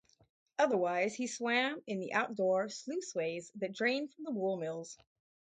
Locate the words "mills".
4.57-4.97